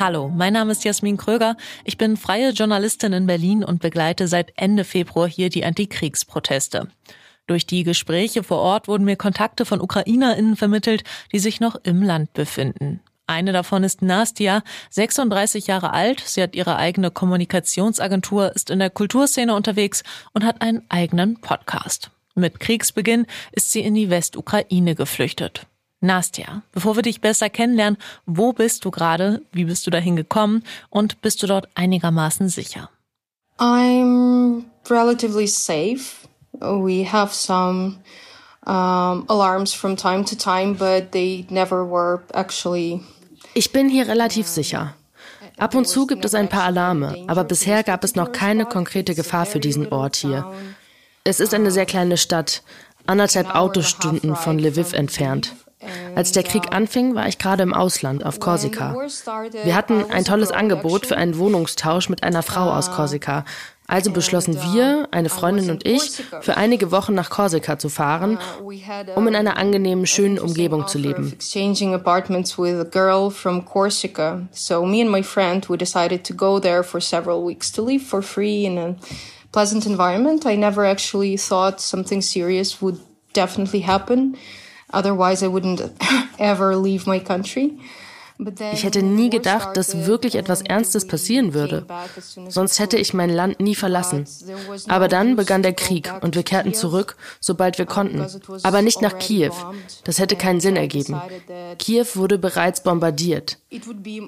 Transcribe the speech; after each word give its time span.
Hallo, 0.00 0.32
mein 0.34 0.54
Name 0.54 0.72
ist 0.72 0.82
Jasmin 0.82 1.18
Kröger. 1.18 1.58
Ich 1.84 1.98
bin 1.98 2.16
freie 2.16 2.52
Journalistin 2.52 3.12
in 3.12 3.26
Berlin 3.26 3.62
und 3.62 3.82
begleite 3.82 4.28
seit 4.28 4.50
Ende 4.56 4.84
Februar 4.84 5.28
hier 5.28 5.50
die 5.50 5.62
Antikriegsproteste. 5.62 6.88
Durch 7.46 7.66
die 7.66 7.82
Gespräche 7.82 8.42
vor 8.42 8.60
Ort 8.60 8.88
wurden 8.88 9.04
mir 9.04 9.16
Kontakte 9.16 9.66
von 9.66 9.78
UkrainerInnen 9.78 10.56
vermittelt, 10.56 11.04
die 11.32 11.38
sich 11.38 11.60
noch 11.60 11.76
im 11.82 12.02
Land 12.02 12.32
befinden. 12.32 13.00
Eine 13.26 13.52
davon 13.52 13.84
ist 13.84 14.00
Nastia, 14.00 14.62
36 14.88 15.66
Jahre 15.66 15.92
alt. 15.92 16.20
Sie 16.24 16.42
hat 16.42 16.56
ihre 16.56 16.76
eigene 16.76 17.10
Kommunikationsagentur, 17.10 18.56
ist 18.56 18.70
in 18.70 18.78
der 18.78 18.88
Kulturszene 18.88 19.54
unterwegs 19.54 20.02
und 20.32 20.46
hat 20.46 20.62
einen 20.62 20.82
eigenen 20.88 21.42
Podcast. 21.42 22.10
Mit 22.34 22.58
Kriegsbeginn 22.58 23.26
ist 23.52 23.70
sie 23.70 23.80
in 23.80 23.94
die 23.94 24.08
Westukraine 24.08 24.94
geflüchtet. 24.94 25.66
Nastja, 26.00 26.62
bevor 26.72 26.96
wir 26.96 27.02
dich 27.02 27.20
besser 27.20 27.50
kennenlernen, 27.50 27.98
wo 28.24 28.52
bist 28.52 28.84
du 28.84 28.90
gerade? 28.90 29.42
Wie 29.52 29.64
bist 29.64 29.86
du 29.86 29.90
dahin 29.90 30.16
gekommen? 30.16 30.64
Und 30.88 31.20
bist 31.20 31.42
du 31.42 31.46
dort 31.46 31.68
einigermaßen 31.74 32.48
sicher? 32.48 32.88
I'm 33.58 34.64
relatively 34.88 35.46
safe. 35.46 36.26
We 36.60 37.04
have 37.04 37.34
some 37.34 37.98
um, 38.66 39.24
alarms 39.28 39.74
from 39.74 39.96
time 39.96 40.24
to 40.24 40.34
time, 40.34 40.74
but 40.74 41.12
they 41.12 41.46
never 41.50 41.84
were 41.84 42.22
actually. 42.32 43.02
Ich 43.54 43.72
bin 43.72 43.88
hier 43.88 44.08
relativ 44.08 44.46
sicher. 44.46 44.94
Ab 45.58 45.74
und 45.74 45.86
zu 45.86 46.06
gibt 46.06 46.24
es 46.24 46.34
ein 46.34 46.48
paar 46.48 46.64
Alarme, 46.64 47.24
aber 47.26 47.44
bisher 47.44 47.82
gab 47.82 48.02
es 48.04 48.14
noch 48.14 48.32
keine 48.32 48.64
konkrete 48.64 49.14
Gefahr 49.14 49.44
für 49.44 49.60
diesen 49.60 49.92
Ort 49.92 50.16
hier. 50.16 50.50
Es 51.24 51.40
ist 51.40 51.52
eine 51.52 51.70
sehr 51.70 51.84
kleine 51.84 52.16
Stadt, 52.16 52.62
anderthalb 53.06 53.54
Autostunden 53.54 54.36
von 54.36 54.58
Lviv 54.58 54.94
entfernt. 54.94 55.54
Als 56.14 56.32
der 56.32 56.42
Krieg 56.42 56.72
anfing, 56.72 57.14
war 57.14 57.26
ich 57.26 57.38
gerade 57.38 57.62
im 57.62 57.72
Ausland 57.72 58.24
auf 58.24 58.38
Korsika. 58.38 58.94
Wir 59.64 59.74
hatten 59.74 60.04
ein 60.10 60.24
tolles 60.24 60.50
Angebot 60.50 61.06
für 61.06 61.16
einen 61.16 61.38
Wohnungstausch 61.38 62.08
mit 62.08 62.22
einer 62.22 62.42
Frau 62.42 62.70
aus 62.70 62.90
Korsika. 62.90 63.44
Also 63.86 64.12
beschlossen 64.12 64.56
wir, 64.72 65.08
eine 65.10 65.28
Freundin 65.30 65.68
und 65.68 65.84
ich, 65.84 66.22
für 66.42 66.56
einige 66.56 66.92
Wochen 66.92 67.14
nach 67.14 67.28
Korsika 67.28 67.76
zu 67.76 67.88
fahren, 67.88 68.38
um 69.16 69.26
in 69.26 69.34
einer 69.34 69.56
angenehmen, 69.56 70.06
schönen 70.06 70.38
Umgebung 70.38 70.86
zu 70.86 70.98
leben. 70.98 71.34
Pleasant 79.52 79.84
environment. 79.84 80.44
I 80.44 80.56
never 80.56 80.84
actually 80.84 81.36
thought 81.36 81.80
something 81.80 82.22
serious 82.22 82.80
would 82.80 83.00
definitely 83.34 83.82
happen. 83.82 84.36
Otherwise, 84.92 85.44
I 85.44 85.48
wouldn't 85.48 85.90
ever 86.38 86.76
leave 86.76 87.08
my 87.08 87.20
country. 87.20 87.78
Ich 88.72 88.84
hätte 88.84 89.02
nie 89.02 89.28
gedacht, 89.28 89.76
dass 89.76 90.06
wirklich 90.06 90.34
etwas 90.34 90.62
Ernstes 90.62 91.06
passieren 91.06 91.52
würde. 91.52 91.84
Sonst 92.48 92.78
hätte 92.78 92.96
ich 92.96 93.12
mein 93.12 93.28
Land 93.30 93.60
nie 93.60 93.74
verlassen. 93.74 94.24
Aber 94.88 95.08
dann 95.08 95.36
begann 95.36 95.62
der 95.62 95.74
Krieg 95.74 96.10
und 96.22 96.36
wir 96.36 96.42
kehrten 96.42 96.72
zurück, 96.72 97.16
sobald 97.38 97.76
wir 97.76 97.86
konnten. 97.86 98.24
Aber 98.62 98.80
nicht 98.80 99.02
nach 99.02 99.18
Kiew. 99.18 99.52
Das 100.04 100.18
hätte 100.18 100.36
keinen 100.36 100.60
Sinn 100.60 100.76
ergeben. 100.76 101.20
Kiew 101.78 102.06
wurde 102.14 102.38
bereits 102.38 102.82
bombardiert. 102.82 103.58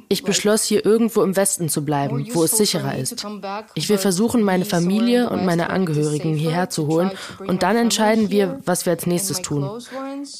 Ich 0.08 0.22
beschloss, 0.22 0.62
hier 0.62 0.84
irgendwo 0.84 1.22
im 1.22 1.34
Westen 1.34 1.68
zu 1.68 1.84
bleiben, 1.84 2.28
wo 2.32 2.44
es 2.44 2.56
sicherer 2.56 2.96
ist. 2.96 3.26
Ich 3.74 3.88
will 3.88 3.98
versuchen, 3.98 4.42
meine 4.42 4.64
Familie 4.64 5.30
und 5.30 5.44
meine 5.44 5.70
Angehörigen 5.70 6.36
hierher 6.36 6.70
zu 6.70 6.86
holen 6.86 7.10
und 7.40 7.64
dann 7.64 7.76
entscheiden 7.76 8.30
wir, 8.30 8.60
was 8.64 8.86
wir 8.86 8.92
als 8.92 9.06
nächstes 9.06 9.42
tun. 9.42 9.68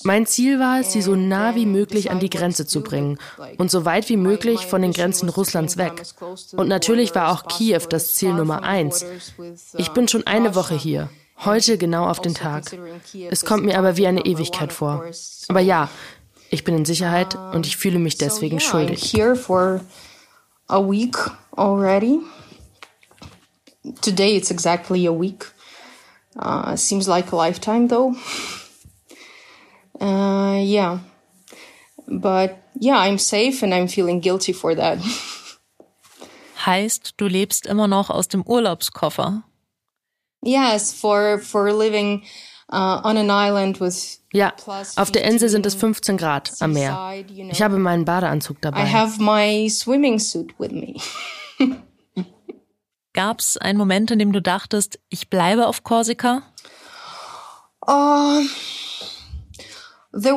Mein 0.05 0.27
Ziel 0.27 0.61
war 0.61 0.81
es, 0.81 0.93
sie 0.93 1.03
so 1.03 1.17
nah 1.17 1.57
wie 1.57 1.67
möglich 1.67 2.13
an 2.13 2.21
die 2.21 2.31
Grenze 2.31 2.65
zu 2.65 2.81
bringen 2.83 3.19
und 3.59 3.73
so 3.73 3.85
weit 3.85 4.09
wie 4.09 4.17
möglich 4.17 4.67
von 4.67 4.83
den 4.83 4.93
Grenzen 4.93 5.29
Russlands 5.29 5.77
weg. 5.77 6.05
Und 6.57 6.69
natürlich 6.69 7.15
war 7.15 7.33
auch 7.33 7.49
Kiew 7.49 7.83
das 7.89 8.15
Ziel 8.15 8.34
Nummer 8.34 8.63
eins. 8.63 9.05
Ich 9.77 9.89
bin 9.89 10.07
schon 10.07 10.27
eine 10.29 10.55
Woche 10.55 10.77
hier. 10.77 11.11
Heute 11.45 11.77
genau 11.77 12.07
auf 12.07 12.21
den 12.21 12.34
Tag. 12.34 12.77
Es 13.31 13.45
kommt 13.45 13.65
mir 13.65 13.77
aber 13.77 13.97
wie 13.97 14.07
eine 14.07 14.25
Ewigkeit 14.25 14.73
vor. 14.73 15.05
Aber 15.49 15.61
ja, 15.61 15.89
ich 16.53 16.65
bin 16.65 16.77
in 16.77 16.85
Sicherheit 16.85 17.35
und 17.35 17.67
ich 17.67 17.77
fühle 17.77 17.99
mich 17.99 18.19
deswegen 18.19 18.61
schuldig. 18.61 19.15
A 20.69 20.79
week 20.79 21.17
already. 21.57 22.21
Today 24.01 24.37
it's 24.37 24.51
exactly 24.51 25.07
a 25.07 25.13
week. 25.13 25.51
Uh, 26.39 26.77
seems 26.77 27.09
like 27.09 27.33
a 27.33 27.37
lifetime 27.37 27.89
though. 27.89 28.15
Uh, 30.01 30.61
yeah. 30.63 31.01
But 32.07 32.59
yeah, 32.79 32.99
I'm 32.99 33.19
safe 33.19 33.63
and 33.63 33.75
I'm 33.75 33.89
feeling 33.89 34.21
guilty 34.21 34.53
for 34.53 34.75
that. 34.75 34.99
Heißt, 36.65 37.15
du 37.17 37.27
lebst 37.27 37.67
immer 37.67 37.89
noch 37.89 38.09
aus 38.11 38.29
dem 38.29 38.43
Urlaubskoffer? 38.43 39.43
Yes, 40.43 40.93
for 40.93 41.39
for 41.39 41.73
living 41.73 42.23
uh, 42.72 43.00
on 43.05 43.16
an 43.16 43.31
island 43.31 43.81
with 43.81 44.19
ja, 44.33 44.53
auf 44.97 45.10
der 45.10 45.25
Insel 45.25 45.50
sind 45.50 45.66
es 45.66 45.75
15 45.75 46.16
Grad 46.16 46.53
am 46.60 46.72
Meer. 46.72 47.12
Ich 47.50 47.60
habe 47.60 47.77
meinen 47.77 48.06
Badeanzug 48.06 48.62
dabei. 48.62 48.84
I 48.84 48.91
have 48.91 49.22
my 49.22 49.69
swimming 49.69 50.19
suit 50.19 50.55
with 50.59 50.71
me. 50.71 50.94
Gab 53.12 53.41
es 53.41 53.59
einen 53.59 53.77
Moment, 53.77 54.10
in 54.10 54.19
dem 54.19 54.33
du 54.33 54.41
dachtest, 54.41 54.99
ich 55.10 55.28
bleibe 55.28 55.66
auf 55.66 55.84
Korsika? 55.84 56.44
Uh, 57.87 58.41
Nein, 60.12 60.34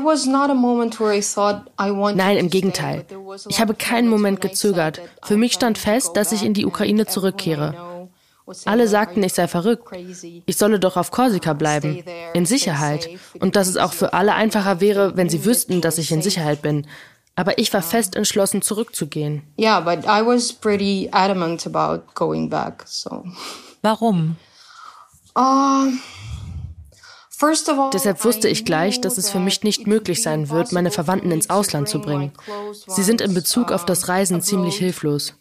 im 2.37 2.49
Gegenteil. 2.49 3.05
Ich 3.47 3.61
habe 3.61 3.75
keinen 3.75 4.09
Moment 4.09 4.41
gezögert. 4.41 4.99
Für 5.23 5.37
mich 5.37 5.53
stand 5.53 5.77
fest, 5.77 6.17
dass 6.17 6.33
ich 6.33 6.43
in 6.43 6.53
die 6.53 6.65
Ukraine 6.65 7.05
zurückkehre. 7.05 7.94
Alle 8.65 8.87
sagten, 8.87 9.23
ich 9.23 9.33
sei 9.33 9.47
verrückt. 9.47 9.89
Ich 10.45 10.57
solle 10.57 10.79
doch 10.79 10.97
auf 10.97 11.11
Korsika 11.11 11.53
bleiben, 11.53 12.03
in 12.33 12.45
Sicherheit. 12.45 13.09
Und 13.39 13.55
dass 13.55 13.67
es 13.67 13.77
auch 13.77 13.93
für 13.93 14.13
alle 14.13 14.35
einfacher 14.35 14.81
wäre, 14.81 15.17
wenn 15.17 15.29
sie 15.29 15.45
wüssten, 15.45 15.81
dass 15.81 15.97
ich 15.97 16.11
in 16.11 16.21
Sicherheit 16.21 16.61
bin. 16.61 16.85
Aber 17.35 17.57
ich 17.57 17.73
war 17.73 17.81
fest 17.81 18.15
entschlossen, 18.15 18.61
zurückzugehen. 18.61 19.43
Yeah, 19.59 19.79
but 19.81 20.05
I 20.05 20.25
was 20.25 20.53
pretty 20.53 21.09
adamant 21.11 21.65
about 21.67 22.03
going 22.13 22.49
back. 22.49 22.83
So. 22.87 23.25
Warum? 23.81 24.37
Uh, 25.37 25.91
Deshalb 27.93 28.23
wusste 28.23 28.47
ich 28.47 28.63
gleich, 28.63 29.01
dass 29.01 29.17
es 29.17 29.29
für 29.29 29.39
mich 29.39 29.63
nicht 29.63 29.87
möglich 29.87 30.21
sein 30.21 30.49
wird, 30.49 30.71
meine 30.71 30.91
Verwandten 30.91 31.31
ins 31.31 31.49
Ausland 31.49 31.89
zu 31.89 31.99
bringen. 31.99 32.31
Sie 32.87 33.03
sind 33.03 33.19
in 33.19 33.33
Bezug 33.33 33.71
auf 33.71 33.85
das 33.85 34.07
Reisen 34.07 34.41
ziemlich 34.41 34.77
hilflos. 34.77 35.33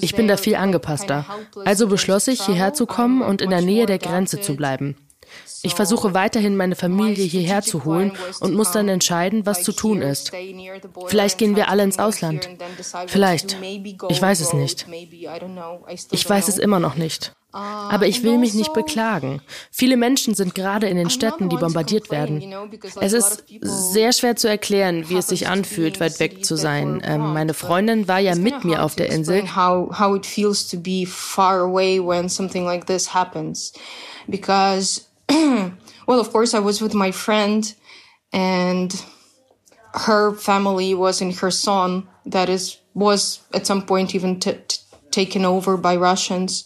Ich 0.00 0.14
bin 0.14 0.28
da 0.28 0.36
viel 0.36 0.56
angepasster. 0.56 1.24
Also 1.64 1.86
beschloss 1.86 2.28
ich, 2.28 2.44
hierher 2.44 2.74
zu 2.74 2.86
kommen 2.86 3.22
und 3.22 3.40
in 3.40 3.50
der 3.50 3.62
Nähe 3.62 3.86
der 3.86 3.98
Grenze 3.98 4.40
zu 4.40 4.56
bleiben. 4.56 4.96
Ich 5.62 5.74
versuche 5.74 6.12
weiterhin 6.14 6.56
meine 6.56 6.76
Familie 6.76 7.24
hierher 7.24 7.62
zu 7.62 7.84
holen 7.84 8.12
und 8.40 8.54
muss 8.54 8.72
dann 8.72 8.88
entscheiden, 8.88 9.46
was 9.46 9.62
zu 9.62 9.72
tun 9.72 10.02
ist. 10.02 10.32
Vielleicht 11.06 11.38
gehen 11.38 11.56
wir 11.56 11.68
alle 11.68 11.84
ins 11.84 11.98
Ausland. 11.98 12.48
Vielleicht. 13.06 13.56
Ich 14.08 14.20
weiß 14.20 14.40
es 14.40 14.52
nicht. 14.52 14.86
Ich 16.10 16.28
weiß 16.28 16.48
es 16.48 16.58
immer 16.58 16.80
noch 16.80 16.96
nicht. 16.96 17.32
Aber 17.52 18.06
ich 18.06 18.22
will 18.22 18.38
mich 18.38 18.54
nicht 18.54 18.72
beklagen. 18.72 19.42
Viele 19.70 19.98
Menschen 19.98 20.34
sind 20.34 20.54
gerade 20.54 20.88
in 20.88 20.96
den 20.96 21.10
Städten, 21.10 21.50
die 21.50 21.56
bombardiert 21.56 22.10
werden. 22.10 22.42
Es 23.00 23.12
ist 23.12 23.44
sehr 23.60 24.12
schwer 24.14 24.36
zu 24.36 24.48
erklären, 24.48 25.10
wie 25.10 25.16
es 25.16 25.26
sich 25.26 25.48
anfühlt, 25.48 26.00
weit 26.00 26.18
weg 26.18 26.44
zu 26.46 26.56
sein. 26.56 27.02
Ähm, 27.04 27.34
meine 27.34 27.52
Freundin 27.52 28.08
war 28.08 28.20
ja 28.20 28.34
mit 28.34 28.64
mir 28.64 28.82
auf 28.82 28.94
der 28.94 29.10
Insel. 29.10 29.54
How 29.54 30.16
it 30.16 30.24
feels 30.24 30.66
to 30.68 30.78
be 30.78 31.04
far 31.06 31.60
away 31.60 32.00
when 32.00 32.28
something 32.28 32.64
like 32.64 32.86
this 32.86 33.12
happens. 33.12 33.74
Because, 34.26 35.08
well, 35.28 36.20
of 36.20 36.32
course, 36.32 36.56
I 36.56 36.60
was 36.60 36.80
with 36.80 36.94
my 36.94 37.12
friend 37.12 37.74
and 38.32 38.94
her 40.06 40.32
family 40.32 40.94
was 40.94 41.20
in 41.20 41.34
Kherson. 41.34 42.08
That 42.24 42.48
is, 42.48 42.78
was 42.94 43.40
at 43.52 43.66
some 43.66 43.82
point 43.82 44.14
even 44.14 44.40
taken 45.10 45.44
over 45.44 45.76
by 45.76 45.96
Russians. 45.96 46.64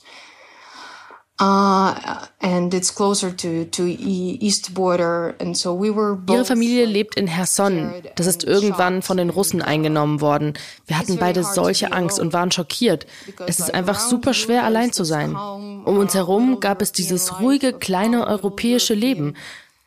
Ihre 6.31 6.45
Familie 6.47 6.87
lebt 6.87 7.15
in 7.17 7.27
Herson. 7.27 7.93
Das 8.15 8.27
ist 8.27 8.43
irgendwann 8.45 9.03
von 9.03 9.19
den 9.19 9.29
Russen 9.29 9.61
eingenommen 9.61 10.23
worden. 10.23 10.55
Wir 10.87 10.99
hatten 10.99 11.19
beide 11.19 11.45
solche 11.45 11.93
Angst 11.93 12.19
und 12.19 12.33
waren 12.33 12.53
schockiert. 12.53 13.07
Es 13.47 13.61
ist 13.61 13.75
einfach 13.75 14.01
super 14.01 14.33
schwer, 14.33 14.65
allein 14.65 14.93
zu 14.93 15.05
sein. 15.05 15.37
Um 15.37 15.99
uns 15.99 16.15
herum 16.15 16.61
gab 16.61 16.81
es 16.81 16.93
dieses 16.93 17.41
ruhige, 17.41 17.75
kleine 17.75 18.27
europäische 18.27 18.95
Leben. 18.95 19.35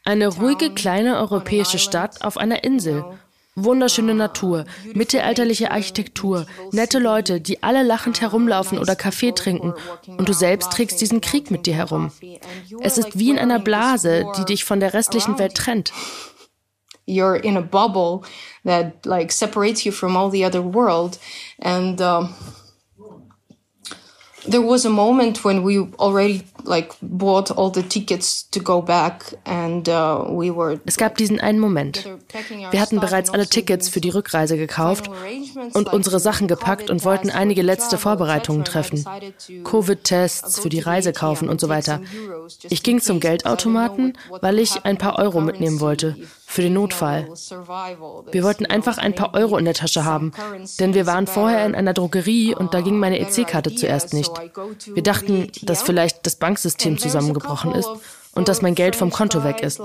Eine 0.03 0.27
ruhige, 0.27 0.71
kleine 0.71 1.17
europäische 1.17 1.79
Stadt 1.79 2.23
auf 2.23 2.37
einer 2.37 2.63
Insel. 2.63 3.03
Wunderschöne 3.55 4.13
Natur, 4.13 4.65
mittelalterliche 4.93 5.71
Architektur, 5.71 6.45
nette 6.71 6.99
Leute, 6.99 7.41
die 7.41 7.61
alle 7.63 7.83
lachend 7.83 8.21
herumlaufen 8.21 8.77
oder 8.77 8.95
Kaffee 8.95 9.31
trinken 9.31 9.73
und 10.07 10.29
du 10.29 10.33
selbst 10.33 10.71
trägst 10.71 11.01
diesen 11.01 11.19
Krieg 11.19 11.51
mit 11.51 11.65
dir 11.65 11.73
herum. 11.73 12.11
Es 12.81 12.97
ist 12.97 13.17
wie 13.17 13.31
in 13.31 13.39
einer 13.39 13.59
Blase, 13.59 14.25
die 14.37 14.45
dich 14.45 14.63
von 14.63 14.79
der 14.79 14.93
restlichen 14.93 15.39
Welt 15.39 15.55
trennt. 15.55 15.91
You're 17.07 17.35
in 17.35 17.57
a 17.57 17.61
bubble 17.61 18.21
that 18.63 19.03
like 19.05 19.31
separates 19.31 19.83
you 19.83 19.91
from 19.91 20.15
all 20.15 20.29
the 20.29 20.45
other 20.45 20.61
world 20.61 21.17
and 21.59 21.99
uh, 21.99 22.27
there 24.47 24.61
was 24.61 24.85
a 24.85 24.89
moment 24.89 25.43
when 25.43 25.65
we 25.65 25.79
already 25.97 26.43
like 26.69 26.95
bought 27.01 27.51
all 27.51 27.73
the 27.73 27.83
tickets 27.83 28.49
to 28.51 28.59
go 28.61 28.81
back 28.81 29.35
and 29.45 29.89
uh, 29.89 30.25
we 30.29 30.55
were 30.55 30.79
Es 30.85 30.97
gab 30.97 31.17
diesen 31.17 31.39
einen 31.39 31.59
Moment. 31.59 32.05
Wir 32.71 32.79
hatten 32.79 32.99
bereits 32.99 33.31
alle 33.31 33.47
Tickets 33.47 33.89
für 33.89 34.01
die 34.01 34.09
Rückreise 34.09 34.57
gekauft 34.57 35.09
und 35.73 35.91
unsere 35.91 36.19
Sachen 36.19 36.47
gepackt 36.47 36.89
und 36.89 37.03
wollten 37.03 37.29
einige 37.29 37.61
letzte 37.61 37.97
Vorbereitungen 37.97 38.63
treffen. 38.63 39.05
Covid-Tests 39.63 40.59
für 40.59 40.69
die 40.69 40.79
Reise 40.79 41.11
kaufen 41.11 41.49
und 41.49 41.59
so 41.59 41.69
weiter. 41.69 42.01
Ich 42.69 42.83
ging 42.83 43.01
zum 43.01 43.19
Geldautomaten, 43.19 44.17
weil 44.41 44.59
ich 44.59 44.85
ein 44.85 44.97
paar 44.97 45.17
Euro 45.17 45.41
mitnehmen 45.41 45.79
wollte 45.79 46.15
für 46.49 46.63
den 46.63 46.73
Notfall. 46.73 47.29
Wir 48.31 48.43
wollten 48.43 48.65
einfach 48.65 48.97
ein 48.97 49.13
paar 49.13 49.35
Euro 49.35 49.57
in 49.57 49.65
der 49.65 49.75
Tasche 49.75 50.03
haben, 50.03 50.31
denn 50.79 50.95
wir 50.95 51.05
waren 51.05 51.27
vorher 51.27 51.63
in 51.63 51.75
einer 51.75 51.93
Drogerie 51.93 52.55
und 52.55 52.73
da 52.73 52.81
ging 52.81 52.97
meine 52.97 53.19
EC-Karte 53.19 53.75
zuerst 53.75 54.15
nicht. 54.15 54.31
Wir 54.87 55.03
dachten, 55.03 55.51
dass 55.61 55.83
vielleicht 55.83 56.25
das 56.25 56.35
Banksystem 56.59 56.97
zusammengebrochen 56.97 57.73
ist 57.73 57.89
und 58.33 58.47
dass 58.47 58.61
mein 58.61 58.75
Geld 58.75 58.95
vom 58.95 59.11
Konto 59.11 59.43
weg 59.43 59.61
ist. 59.61 59.81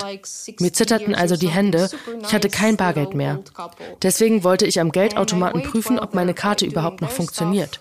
Mir 0.59 0.73
zitterten 0.73 1.15
also 1.15 1.35
die 1.35 1.47
Hände, 1.47 1.89
ich 2.21 2.33
hatte 2.33 2.49
kein 2.49 2.77
Bargeld 2.77 3.15
mehr. 3.15 3.39
Deswegen 4.01 4.43
wollte 4.43 4.65
ich 4.65 4.79
am 4.79 4.91
Geldautomaten 4.91 5.63
prüfen, 5.63 5.99
ob 5.99 6.13
meine 6.13 6.33
Karte 6.33 6.65
überhaupt 6.65 7.01
noch 7.01 7.11
funktioniert. 7.11 7.79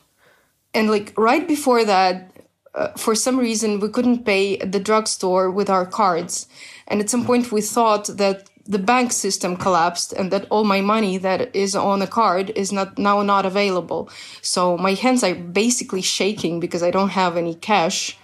And 0.76 0.88
like 0.88 1.12
right 1.16 1.46
before 1.46 1.84
that, 1.86 2.30
uh, 2.74 2.88
for 2.96 3.14
some 3.14 3.40
reason 3.40 3.80
we 3.80 3.88
couldn't 3.88 4.24
pay 4.24 4.58
at 4.60 4.72
the 4.72 4.82
drugstore 4.82 5.54
with 5.54 5.70
our 5.70 5.86
cards. 5.86 6.48
And 6.88 7.00
at 7.00 7.08
some 7.08 7.24
point 7.24 7.52
we 7.52 7.62
thought 7.62 8.16
that 8.16 8.50
the 8.66 8.78
bank 8.78 9.12
system 9.12 9.56
collapsed 9.56 10.12
and 10.12 10.32
that 10.32 10.46
all 10.50 10.64
my 10.64 10.80
money 10.80 11.16
that 11.18 11.54
is 11.54 11.76
on 11.76 12.02
a 12.02 12.08
card 12.08 12.50
is 12.56 12.72
not 12.72 12.98
now 12.98 13.22
not 13.22 13.46
available. 13.46 14.08
So 14.42 14.76
my 14.76 14.94
hands 14.94 15.22
are 15.22 15.36
basically 15.36 16.02
shaking 16.02 16.58
because 16.58 16.82
I 16.82 16.90
don't 16.90 17.10
have 17.10 17.36
any 17.36 17.54
cash. 17.54 18.18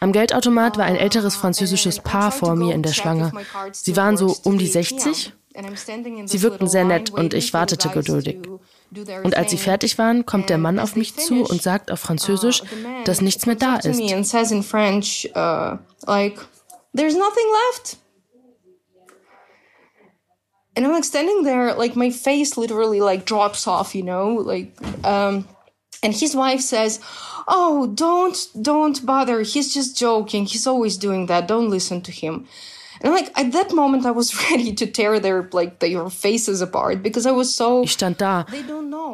Am 0.00 0.12
Geldautomat 0.12 0.78
war 0.78 0.86
ein 0.86 0.96
älteres 0.96 1.36
französisches 1.36 2.00
Paar 2.00 2.32
vor 2.32 2.56
mir 2.56 2.74
in 2.74 2.82
der 2.82 2.92
Schlange. 2.92 3.32
Sie 3.72 3.96
waren 3.96 4.16
so 4.16 4.36
um 4.44 4.58
die 4.58 4.66
60. 4.66 5.32
Sie 6.24 6.42
wirkten 6.42 6.68
sehr 6.68 6.84
nett 6.84 7.10
und 7.10 7.34
ich 7.34 7.52
wartete 7.52 7.88
geduldig. 7.90 8.38
Und 9.22 9.36
als 9.36 9.50
sie 9.50 9.58
fertig 9.58 9.98
waren, 9.98 10.24
kommt 10.26 10.48
der 10.48 10.58
Mann 10.58 10.78
auf 10.78 10.96
mich 10.96 11.16
zu 11.16 11.44
und 11.44 11.62
sagt 11.62 11.90
auf 11.90 12.00
Französisch, 12.00 12.62
dass 13.04 13.20
nichts 13.20 13.46
mehr 13.46 13.56
da 13.56 13.76
ist. 13.76 14.00
There's 16.92 17.14
nothing 17.14 17.46
left. 17.70 17.98
and 20.76 20.86
I'm 20.86 20.92
like 20.92 21.04
standing 21.04 21.44
there, 21.44 21.74
like 21.74 21.96
my 21.96 22.10
face 22.10 22.56
literally 22.56 23.00
like 23.00 23.24
drops 23.24 23.66
off, 23.66 23.94
you 23.94 24.02
know, 24.02 24.34
like, 24.34 24.72
um, 25.04 25.46
and 26.02 26.14
his 26.14 26.34
wife 26.34 26.60
says, 26.60 27.00
"Oh, 27.50 27.86
don't, 27.86 28.36
don't 28.62 29.04
bother. 29.04 29.40
He's 29.42 29.74
just 29.74 29.98
joking. 29.98 30.46
He's 30.46 30.66
always 30.66 30.96
doing 30.96 31.26
that. 31.26 31.48
Don't 31.48 31.68
listen 31.68 32.02
to 32.02 32.12
him." 32.12 32.46
And 33.02 33.14
like 33.14 33.30
at 33.34 33.52
that 33.52 33.72
moment, 33.72 34.04
I 34.04 34.10
was 34.10 34.34
ready 34.50 34.74
to 34.74 34.86
tear 34.86 35.20
their 35.20 35.48
like 35.52 35.78
their 35.80 36.08
faces 36.10 36.62
apart 36.62 37.02
because 37.02 37.26
I 37.26 37.32
was 37.32 37.54
so. 37.54 37.82
Ich 37.82 37.92
stand 37.92 38.20
da. 38.20 38.46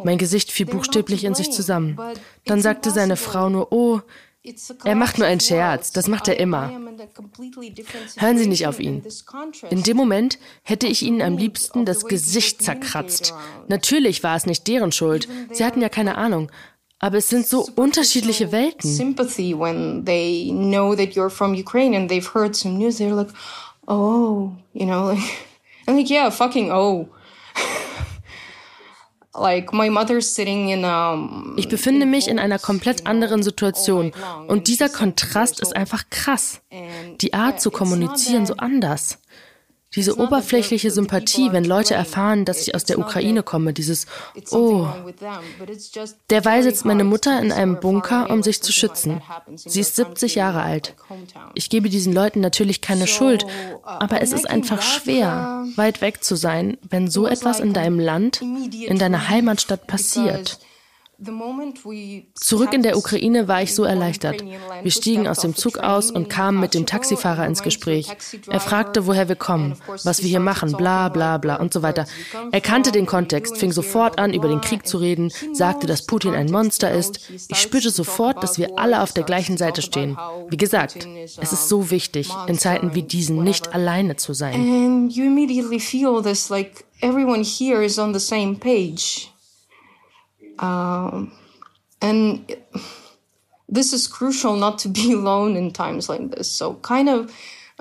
Mein 0.05 0.19
Gesicht 0.19 0.53
fiel 0.53 0.67
buchstäblich 0.67 1.25
in 1.25 1.35
sich 1.35 1.50
zusammen. 1.50 1.99
Dann 2.44 2.61
sagte 2.61 2.91
seine 2.91 3.17
Frau 3.17 3.49
nur, 3.49 3.73
oh, 3.73 4.00
er 4.85 4.94
macht 4.94 5.19
nur 5.19 5.27
einen 5.27 5.41
Scherz, 5.41 5.93
das 5.93 6.06
macht 6.06 6.29
er 6.29 6.38
immer. 6.38 6.71
Hören 8.17 8.38
Sie 8.38 8.47
nicht 8.47 8.67
auf 8.67 8.79
ihn. 8.79 9.03
In 9.71 9.83
dem 9.83 9.97
Moment 9.97 10.38
hätte 10.62 10.87
ich 10.87 11.03
Ihnen 11.03 11.23
am 11.23 11.37
liebsten 11.37 11.85
das 11.85 12.05
Gesicht 12.05 12.62
zerkratzt. 12.62 13.35
Natürlich 13.67 14.23
war 14.23 14.37
es 14.37 14.47
nicht 14.47 14.69
deren 14.69 14.93
Schuld. 14.93 15.29
Sie 15.50 15.65
hatten 15.65 15.83
ja 15.83 15.88
keine 15.88 16.17
Ahnung. 16.17 16.50
Aber 17.06 17.19
es 17.19 17.29
sind 17.29 17.47
so 17.47 17.69
unterschiedliche 17.76 18.50
Welten. 18.50 18.91
Sympathy 18.91 19.55
when 19.56 20.05
they 20.05 20.50
know 20.50 20.97
that 20.97 21.14
you're 21.14 21.31
from 21.31 21.55
Ukraine 21.55 21.97
and 21.97 22.11
they've 22.11 22.29
heard 22.35 22.56
some 22.56 22.79
news, 22.79 22.99
they're 22.99 23.14
like, 23.14 23.29
oh, 23.87 24.50
you 24.73 24.87
know, 24.87 25.12
like, 25.12 25.23
I'm 25.87 25.97
like, 25.97 26.11
yeah, 26.11 26.29
fucking 26.31 26.73
oh. 26.73 27.08
Ich 31.56 31.69
befinde 31.69 32.06
mich 32.06 32.26
in 32.26 32.38
einer 32.38 32.58
komplett 32.58 33.06
anderen 33.06 33.43
Situation 33.43 34.12
und 34.49 34.67
dieser 34.67 34.88
Kontrast 34.88 35.61
ist 35.61 35.76
einfach 35.76 36.05
krass. 36.09 36.62
Die 37.20 37.35
Art 37.35 37.61
zu 37.61 37.70
kommunizieren 37.70 38.47
so 38.47 38.55
anders. 38.56 39.19
Diese 39.96 40.19
oberflächliche 40.19 40.90
Sympathie, 40.90 41.52
wenn 41.52 41.64
Leute 41.64 41.94
erfahren, 41.94 42.44
dass 42.44 42.60
ich 42.60 42.75
aus 42.75 42.84
der 42.84 42.98
Ukraine 42.98 43.43
komme, 43.43 43.72
dieses 43.72 44.06
Oh. 44.50 44.87
Derweil 46.31 46.62
sitzt 46.62 46.84
meine 46.84 47.04
Mutter 47.04 47.40
in 47.40 47.50
einem 47.50 47.81
Bunker, 47.81 48.31
um 48.31 48.43
sich 48.43 48.62
zu 48.62 48.72
schützen. 48.72 49.22
Sie 49.54 49.81
ist 49.81 49.96
70 49.96 50.35
Jahre 50.35 50.62
alt. 50.62 50.94
Ich 51.54 51.71
gebe 51.71 51.88
diesen 51.88 52.12
Leuten 52.12 52.40
natürlich 52.40 52.80
keine 52.82 53.06
Schuld, 53.06 53.44
uh, 53.44 53.49
aber 53.85 54.21
es 54.21 54.32
ist 54.32 54.49
einfach 54.49 54.82
schwer, 54.82 55.64
weit 55.76 56.02
weg 56.02 56.23
zu 56.23 56.37
sein, 56.37 56.76
wenn 56.88 57.09
so 57.09 57.26
etwas 57.26 57.61
in 57.61 57.73
deinem 57.73 57.99
Land, 57.99 58.42
in 58.42 58.99
deiner 58.99 59.28
Heimatstadt 59.28 59.87
passiert. 59.87 60.59
Zurück 62.35 62.75
in 62.75 62.82
der 62.82 62.99
Ukraine 62.99 63.49
war 63.49 63.62
ich 63.62 63.75
so 63.75 63.85
erleichtert. 63.85 64.44
Wir 64.82 64.90
stiegen 64.90 65.26
aus 65.26 65.38
dem 65.38 65.54
Zug 65.54 65.78
aus 65.78 66.11
und 66.11 66.28
kamen 66.28 66.61
mit 66.61 66.75
dem 66.75 66.85
Taxifahrer 66.85 67.46
ins 67.46 67.62
Gespräch. 67.62 68.08
Er 68.49 68.61
fragte, 68.61 69.06
woher 69.06 69.26
wir 69.28 69.37
kommen, 69.37 69.76
was 70.04 70.23
wir 70.23 70.28
hier 70.28 70.40
machen, 70.40 70.73
bla 70.73 71.08
bla 71.08 71.38
bla 71.38 71.56
und 71.56 71.73
so 71.73 71.82
weiter. 71.82 72.06
Er 72.52 72.61
kannte 72.61 72.92
den 72.92 73.06
Kontext, 73.06 73.56
fing 73.56 73.73
sofort 73.73 74.18
an, 74.18 74.35
über 74.35 74.49
den 74.49 74.61
Krieg 74.61 74.87
zu 74.87 74.99
reden, 74.99 75.32
sagte, 75.54 75.87
dass 75.87 76.04
Putin 76.04 76.35
ein 76.35 76.50
Monster 76.50 76.92
ist. 76.92 77.30
Ich 77.49 77.58
spürte 77.58 77.90
sofort, 77.90 78.42
dass 78.42 78.58
wir 78.58 78.78
alle 78.78 79.00
auf 79.00 79.12
der 79.12 79.25
gleichen 79.25 79.56
Seite 79.56 79.80
stehen. 79.80 80.18
Wie 80.50 80.58
gesagt, 80.58 81.06
es 81.25 81.52
ist 81.52 81.68
so 81.68 81.90
wichtig, 81.90 82.28
in 82.46 82.58
Zeiten 82.58 82.94
wie 82.94 83.02
diesen 83.02 83.42
nicht 83.42 83.73
alleine 83.73 84.16
zu 84.16 84.35
sein. 84.35 84.54
And 84.54 85.12
you 85.16 85.25
immediately 85.25 85.80
feel 85.80 86.23
this 86.23 86.50
like 86.50 86.85
everyone 87.00 87.42
here 87.42 87.82
is 87.82 87.99
on 87.99 88.12
the 88.12 88.20
same 88.20 88.56
page. 88.56 89.30
Um, 90.58 91.32
and 92.00 92.56
this 93.68 93.92
is 93.92 94.06
crucial 94.06 94.56
not 94.56 94.78
to 94.80 94.88
be 94.88 95.12
alone 95.18 95.56
in 95.56 95.72
times 95.72 96.08
like 96.08 96.30
this. 96.30 96.50
So 96.50 96.75
kind 96.75 97.08
of 97.08 97.30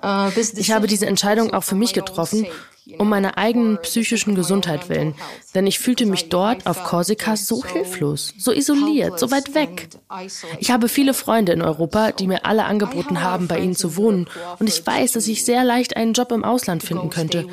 uh, 0.04 0.30
ich 0.36 0.72
habe 0.72 0.88
diese 0.88 1.06
Entscheidung 1.06 1.54
auch 1.54 1.64
für 1.64 1.76
mich 1.76 1.94
getroffen, 1.94 2.46
um 2.98 3.10
meiner 3.10 3.38
eigenen 3.38 3.78
psychischen 3.82 4.36
Gesundheit 4.36 4.90
willen. 4.90 5.16
Denn 5.54 5.68
ich 5.68 5.80
fühlte 5.80 6.06
mich 6.06 6.30
dort 6.30 6.68
auf 6.68 6.84
Korsika 6.84 7.36
so 7.36 7.64
hilflos, 7.64 8.34
so 8.38 8.52
isoliert, 8.52 9.20
so 9.20 9.32
weit 9.32 9.56
weg. 9.56 9.90
Ich 10.60 10.72
habe 10.72 10.90
viele 10.90 11.14
Freunde 11.14 11.54
in 11.54 11.62
Europa, 11.62 12.12
die 12.12 12.28
mir 12.28 12.46
alle 12.46 12.66
angeboten 12.66 13.22
haben, 13.22 13.48
bei 13.48 13.60
ihnen 13.60 13.76
zu 13.76 13.96
wohnen. 13.96 14.28
Und 14.60 14.68
ich 14.68 14.86
weiß, 14.86 15.14
dass 15.14 15.28
ich 15.28 15.46
sehr 15.46 15.64
leicht 15.64 15.96
einen 15.96 16.14
Job 16.14 16.32
im 16.32 16.44
Ausland 16.44 16.84
finden 16.84 17.10
könnte. 17.10 17.48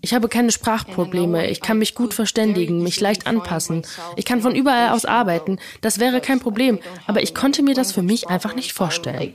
Ich 0.00 0.14
habe 0.14 0.28
keine 0.28 0.50
Sprachprobleme, 0.50 1.50
ich 1.50 1.60
kann 1.60 1.78
mich 1.78 1.94
gut 1.94 2.14
verständigen, 2.14 2.82
mich 2.82 3.00
leicht 3.00 3.26
anpassen, 3.26 3.82
ich 4.16 4.24
kann 4.24 4.40
von 4.40 4.54
überall 4.54 4.90
aus 4.90 5.04
arbeiten, 5.04 5.58
das 5.82 5.98
wäre 5.98 6.20
kein 6.20 6.40
Problem, 6.40 6.78
aber 7.06 7.22
ich 7.22 7.34
konnte 7.34 7.62
mir 7.62 7.74
das 7.74 7.92
für 7.92 8.02
mich 8.02 8.28
einfach 8.28 8.54
nicht 8.54 8.72
vorstellen. 8.72 9.32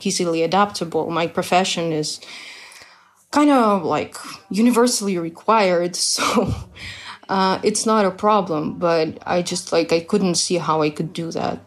Kind 3.35 3.51
of 3.51 3.83
like 3.83 4.15
universally 4.49 5.17
required 5.17 5.95
so 6.13 6.53
uh, 7.29 7.59
it's 7.63 7.85
not 7.85 8.05
a 8.05 8.11
problem 8.11 8.79
but 8.79 9.17
i 9.25 9.41
just 9.41 9.71
like 9.71 9.91
i 9.91 9.99
couldn't 9.99 10.35
see 10.35 10.57
how 10.57 10.81
i 10.81 10.89
could 10.89 11.13
do 11.13 11.31
that 11.31 11.59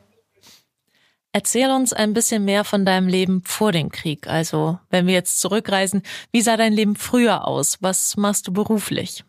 Erzähl 1.30 1.70
uns 1.70 1.92
ein 1.92 2.14
bisschen 2.14 2.46
mehr 2.46 2.64
von 2.64 2.86
deinem 2.86 3.06
Leben 3.06 3.42
vor 3.44 3.70
dem 3.70 3.90
Krieg. 3.90 4.26
Also, 4.26 4.78
wenn 4.88 5.06
wir 5.06 5.12
jetzt 5.12 5.40
zurückreisen, 5.40 6.02
wie 6.32 6.40
sah 6.40 6.56
dein 6.56 6.72
Leben 6.72 6.96
früher 6.96 7.46
aus? 7.46 7.76
Was 7.80 8.16
machst 8.16 8.48
du 8.48 8.52
beruflich? 8.52 9.24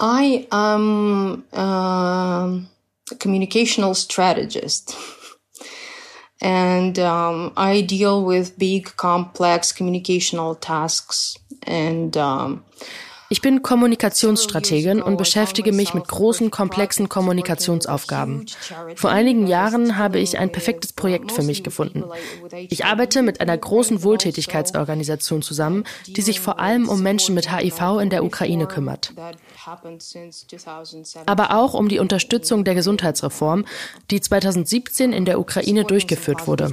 I 0.00 0.46
am 0.50 1.44
a 1.52 2.62
communicational 3.18 3.94
strategist. 3.94 4.96
and 6.40 6.98
um, 6.98 7.52
I 7.56 7.80
deal 7.80 8.24
with 8.24 8.58
big, 8.58 8.96
complex 8.96 9.72
communicational 9.72 10.58
tasks. 10.60 11.36
And 11.64 12.16
um, 12.16 12.64
Ich 13.30 13.42
bin 13.42 13.62
Kommunikationsstrategin 13.62 15.02
und 15.02 15.18
beschäftige 15.18 15.72
mich 15.72 15.92
mit 15.92 16.08
großen, 16.08 16.50
komplexen 16.50 17.10
Kommunikationsaufgaben. 17.10 18.46
Vor 18.94 19.10
einigen 19.10 19.46
Jahren 19.46 19.98
habe 19.98 20.18
ich 20.18 20.38
ein 20.38 20.50
perfektes 20.50 20.94
Projekt 20.94 21.32
für 21.32 21.42
mich 21.42 21.62
gefunden. 21.62 22.04
Ich 22.70 22.86
arbeite 22.86 23.22
mit 23.22 23.40
einer 23.40 23.56
großen 23.56 24.02
Wohltätigkeitsorganisation 24.02 25.42
zusammen, 25.42 25.84
die 26.06 26.22
sich 26.22 26.40
vor 26.40 26.58
allem 26.58 26.88
um 26.88 27.02
Menschen 27.02 27.34
mit 27.34 27.54
HIV 27.54 27.98
in 28.00 28.08
der 28.08 28.24
Ukraine 28.24 28.66
kümmert. 28.66 29.12
Aber 31.26 31.54
auch 31.54 31.74
um 31.74 31.88
die 31.88 31.98
Unterstützung 31.98 32.64
der 32.64 32.74
Gesundheitsreform, 32.74 33.66
die 34.10 34.22
2017 34.22 35.12
in 35.12 35.26
der 35.26 35.38
Ukraine 35.38 35.84
durchgeführt 35.84 36.46
wurde. 36.46 36.72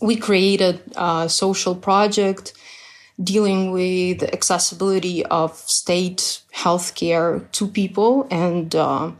We 0.00 0.16
created 0.16 0.80
a 0.96 1.28
social 1.28 1.74
project 1.74 2.52
dealing 3.22 3.72
with 3.72 4.22
accessibility 4.22 5.24
of 5.26 5.56
state 5.66 6.40
healthcare 6.54 7.50
to 7.52 7.66
people 7.66 8.26
and 8.30 8.74
uh, 8.74 9.10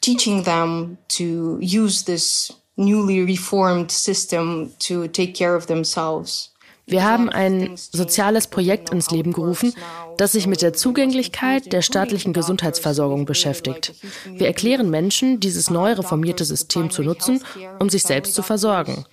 teaching 0.00 0.42
them 0.42 0.98
to 1.08 1.58
use 1.60 2.04
this 2.04 2.52
newly 2.76 3.24
reformed 3.24 3.90
system 3.90 4.72
to 4.78 5.08
take 5.08 5.34
care 5.34 5.54
of 5.54 5.66
themselves. 5.66 6.52
Wir 6.88 7.02
haben 7.02 7.28
ein 7.30 7.76
soziales 7.76 8.46
Projekt 8.46 8.90
ins 8.90 9.10
Leben 9.10 9.32
gerufen, 9.32 9.74
das 10.18 10.32
sich 10.32 10.46
mit 10.46 10.62
der 10.62 10.72
Zugänglichkeit 10.72 11.72
der 11.72 11.82
staatlichen 11.82 12.32
Gesundheitsversorgung 12.32 13.24
beschäftigt. 13.24 13.92
Wir 14.24 14.46
erklären 14.46 14.88
Menschen, 14.88 15.40
dieses 15.40 15.68
neu 15.68 15.94
reformierte 15.94 16.44
System 16.44 16.90
zu 16.90 17.02
nutzen, 17.02 17.42
um 17.80 17.90
sich 17.90 18.04
selbst 18.04 18.34
zu 18.34 18.42
versorgen. 18.42 19.04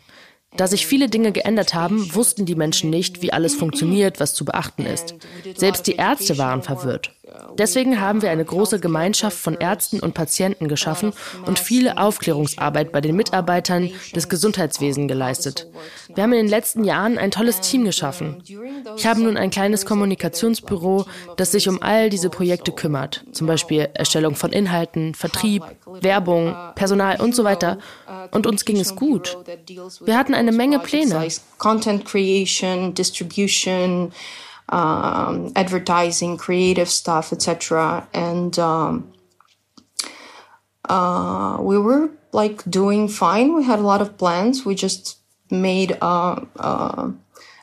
Da 0.56 0.68
sich 0.68 0.86
viele 0.86 1.10
Dinge 1.10 1.32
geändert 1.32 1.74
haben, 1.74 2.14
wussten 2.14 2.46
die 2.46 2.56
Menschen 2.56 2.90
nicht, 2.90 3.22
wie 3.22 3.34
alles 3.34 3.56
funktioniert, 3.56 4.20
was 4.20 4.34
zu 4.34 4.46
beachten 4.46 4.86
ist. 4.86 5.16
Selbst 5.56 5.88
die 5.88 5.96
Ärzte 5.96 6.38
waren 6.38 6.62
verwirrt. 6.62 7.12
Deswegen 7.58 8.00
haben 8.00 8.22
wir 8.22 8.32
eine 8.32 8.46
große 8.46 8.80
Gemeinschaft 8.80 9.38
von 9.38 9.56
Ärzten 9.56 10.00
und 10.00 10.13
Patienten 10.13 10.68
geschaffen 10.68 11.13
und 11.46 11.60
viele 11.60 11.98
Aufklärungsarbeit 11.98 12.92
bei 12.92 13.02
den 13.02 13.16
Mitarbeitern 13.16 13.92
des 14.16 14.30
Gesundheitswesens 14.30 15.08
geleistet. 15.08 15.68
Wir 16.13 16.24
haben 16.24 16.34
in 16.34 16.46
den 16.46 16.50
letzten 16.50 16.84
Jahren 16.84 17.18
ein 17.18 17.32
tolles 17.32 17.62
Team 17.62 17.86
geschaffen. 17.86 18.44
Ich 18.98 19.06
habe 19.06 19.22
nun 19.22 19.38
ein 19.38 19.50
kleines 19.50 19.86
Kommunikationsbüro, 19.86 21.06
das 21.38 21.52
sich 21.52 21.68
um 21.70 21.82
all 21.82 22.10
diese 22.10 22.30
Projekte 22.30 22.72
kümmert, 22.72 23.24
zum 23.32 23.48
Beispiel 23.48 23.90
Erstellung 23.94 24.36
von 24.36 24.52
Inhalten, 24.52 25.16
Vertrieb, 25.16 25.63
Werbung, 25.86 26.56
Personal 26.75 27.20
und 27.22 27.36
so 27.36 27.44
weiter. 27.44 27.78
Und 28.32 28.48
uns 28.48 28.66
ging 28.66 28.80
es 28.80 28.96
gut. 28.96 29.38
Wir 30.06 30.18
hatten 30.18 30.34
eine 30.34 30.52
Menge 30.52 30.80
Pläne. 30.80 31.28
Content 31.58 32.06
creation, 32.06 32.94
distribution, 32.94 34.12
um, 34.70 35.51
advertising, 35.55 36.38
creative 36.38 36.89
stuff, 36.89 37.34
etc. 37.34 38.08
And 38.13 38.58
um, 38.60 39.13
uh, 40.89 41.58
we 41.60 41.77
were 41.77 42.12
like 42.32 42.63
doing 42.70 43.08
fine. 43.08 43.55
We 43.55 43.63
had 43.63 43.79
a 43.79 43.84
lot 43.84 44.01
of 44.01 44.17
plans. 44.17 44.65
We 44.65 44.75
just 44.75 45.20
made 45.50 45.98
a, 46.01 47.13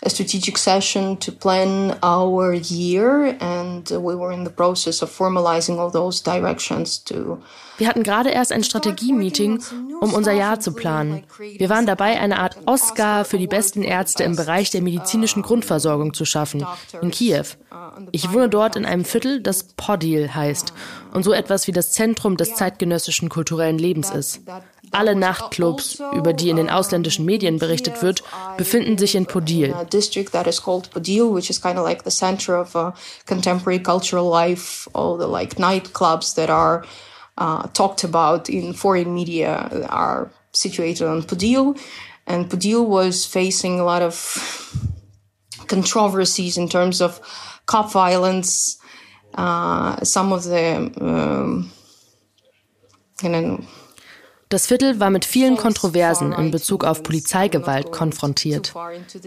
a 0.03 0.09
strategic 0.09 0.57
session 0.57 1.19
to 1.19 1.31
plan 1.31 1.97
our 2.03 2.55
year, 2.55 3.37
and 3.41 3.91
we 3.91 4.15
were 4.15 4.33
in 4.33 4.45
the 4.45 4.51
process 4.51 5.03
of 5.03 5.11
formalizing 5.11 5.79
all 5.79 5.91
those 5.91 6.23
directions 6.23 7.05
to 7.05 7.39
Wir 7.81 7.89
hatten 7.89 8.03
gerade 8.03 8.29
erst 8.29 8.53
ein 8.53 8.63
Strategie-Meeting, 8.63 9.63
um 10.03 10.13
unser 10.13 10.33
Jahr 10.33 10.61
zu 10.61 10.73
planen. 10.73 11.25
Wir 11.39 11.71
waren 11.71 11.87
dabei, 11.87 12.21
eine 12.21 12.39
Art 12.39 12.59
Oscar 12.67 13.25
für 13.25 13.39
die 13.39 13.47
besten 13.47 13.83
Ärzte 13.83 14.23
im 14.23 14.37
Bereich 14.37 14.71
der 14.71 14.83
medizinischen 14.83 15.43
Grundversorgung 15.43 16.13
zu 16.13 16.27
schaffen, 16.27 16.67
in 17.01 17.11
Kiew. 17.11 17.47
Ich 18.13 18.35
wohne 18.35 18.51
dort 18.51 18.77
in 18.77 18.85
einem 18.85 19.07
Viertel, 19.07 19.41
das 19.43 19.63
Podil 19.63 20.35
heißt 20.35 20.75
und 21.13 21.23
so 21.23 21.33
etwas 21.33 21.67
wie 21.67 21.73
das 21.73 21.93
Zentrum 21.93 22.37
des 22.37 22.55
zeitgenössischen 22.55 23.29
kulturellen 23.29 23.79
Lebens 23.79 24.11
ist. 24.11 24.41
Alle 24.93 25.15
Nachtclubs, 25.15 26.03
über 26.15 26.33
die 26.33 26.51
in 26.51 26.57
den 26.57 26.71
ausländischen 26.71 27.25
Medien 27.25 27.59
berichtet 27.59 28.03
wird, 28.03 28.23
befinden 28.57 28.99
sich 28.99 29.15
in 29.15 29.27
Podil. 29.27 29.75
Called 30.63 30.91
Podil, 30.91 31.33
uh, 37.41 37.67
talked 37.73 38.05
about 38.05 38.49
in 38.49 38.75
foreign 38.75 39.15
media 39.15 39.87
are 39.89 40.31
situated 40.53 41.07
on 41.07 41.23
Podil. 41.23 41.75
And 42.27 42.49
Podil 42.49 42.87
was 42.87 43.25
facing 43.25 43.81
a 43.81 43.85
lot 43.85 44.03
of 44.03 44.15
controversies 45.67 46.57
in 46.57 46.69
terms 46.69 47.01
of 47.01 47.21
cop 47.67 47.93
violence. 47.93 48.80
Uh, 49.35 50.03
some 50.05 50.33
of 50.33 50.45
the, 50.45 50.93
um, 51.01 51.71
you 53.23 53.29
know, 53.29 53.65
Das 54.51 54.67
Viertel 54.67 54.99
war 54.99 55.11
mit 55.11 55.25
vielen 55.25 55.57
Kontroversen 55.57 56.33
in 56.33 56.51
Bezug 56.51 56.83
auf 56.83 57.05
Polizeigewalt 57.05 57.93
konfrontiert. 57.93 58.75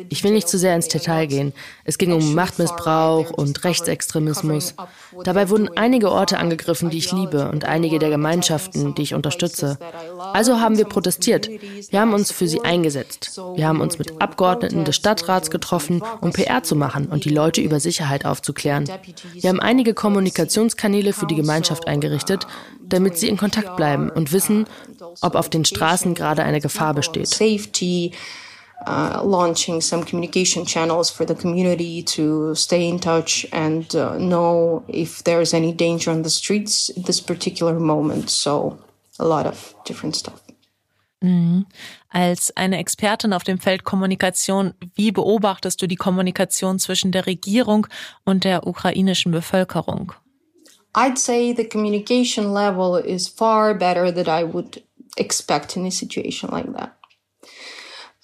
Ich 0.10 0.22
will 0.26 0.34
nicht 0.34 0.50
zu 0.50 0.58
sehr 0.58 0.76
ins 0.76 0.90
Detail 0.90 1.28
gehen. 1.28 1.54
Es 1.86 1.98
ging 1.98 2.12
um 2.12 2.36
Machtmissbrauch 2.36 3.32
und 3.32 3.64
Rechtsextremismus. 3.64 4.76
Dabei 5.24 5.50
wurden 5.50 5.70
einige 5.78 6.12
Orte 6.12 6.40
angegriffen, 6.40 6.90
die 6.90 6.98
ich 6.98 7.14
liebe 7.14 7.50
und 7.50 7.64
einige 7.64 8.00
der 8.00 8.10
Gemeinschaften, 8.10 8.96
die 8.96 9.04
ich 9.04 9.14
unterstütze. 9.14 9.80
Also 10.34 10.60
haben 10.60 10.78
wir 10.78 10.86
protestiert. 10.86 11.50
Wir 11.50 12.02
haben 12.02 12.14
uns 12.14 12.34
für 12.34 12.50
sie 12.50 12.60
eingesetzt. 12.60 13.40
Wir 13.56 13.66
haben 13.66 13.80
uns 13.80 13.98
mit 13.98 14.22
Abgeordneten 14.22 14.84
des 14.84 14.98
Stadtrats 14.98 15.50
getroffen, 15.50 16.04
um 16.20 16.34
PR 16.34 16.64
zu 16.64 16.76
machen 16.76 17.06
und 17.06 17.24
die 17.24 17.30
Leute 17.30 17.62
über 17.62 17.80
Sicherheit 17.80 18.26
aufzuklären. 18.26 18.90
Wir 19.36 19.50
haben 19.50 19.62
einige 19.62 19.94
Kommunikationskanäle 19.94 21.14
für 21.14 21.28
die 21.28 21.36
Gemeinschaft 21.36 21.88
eingerichtet, 21.88 22.46
damit 22.94 23.18
sie 23.18 23.28
in 23.28 23.38
Kontakt 23.38 23.76
bleiben 23.76 24.10
und 24.10 24.32
wissen, 24.32 24.68
ob 25.22 25.36
auf 25.36 25.50
den 25.50 25.66
Straßen 25.66 26.14
gerade 26.14 26.44
eine 26.44 26.62
Gefahr 26.62 26.94
besteht. 26.94 27.28
Safety, 27.28 28.12
uh, 28.86 29.26
launching 29.28 29.82
some 29.82 30.06
communication 30.06 30.66
channels 30.66 31.10
for 31.10 31.28
the 31.28 31.34
community 31.34 32.04
to 32.04 32.54
stay 32.54 32.88
in 32.88 33.00
touch 33.00 33.48
and 33.52 33.96
uh, 33.96 34.16
know 34.18 34.84
if 34.88 35.24
there's 35.24 35.54
any 35.54 35.74
danger 35.74 36.12
on 36.12 36.24
the 36.24 36.30
streets 36.30 36.94
at 36.96 37.06
this 37.06 37.20
particular 37.20 37.80
moment. 37.80 38.30
So 38.30 38.78
a 39.20 39.26
lot 39.26 39.46
of 39.48 39.76
different 39.86 40.16
stuff. 40.16 40.40
Mhm. 41.22 41.66
Als 42.10 42.56
eine 42.56 42.78
Expertin 42.78 43.34
auf 43.34 43.44
dem 43.44 43.58
Feld 43.58 43.86
Kommunikation, 43.86 44.74
wie 44.94 45.12
beobachtest 45.12 45.82
du 45.82 45.88
die 45.88 45.96
Kommunikation 45.96 46.80
zwischen 46.80 47.12
der 47.12 47.26
Regierung 47.26 47.88
und 48.26 48.44
der 48.44 48.68
ukrainischen 48.68 49.32
Bevölkerung? 49.32 50.14
I'd 50.96 51.18
say 51.18 51.52
the 51.52 51.66
communication 51.66 52.54
level 52.54 52.96
is 52.96 53.28
far 53.28 53.74
better 53.74 54.12
than 54.12 54.30
I 54.30 54.44
would 54.44 54.84
expect 55.18 55.76
in 55.76 55.86
a 55.86 55.92
situation 55.92 56.50
like 56.52 56.72
that. 56.74 56.98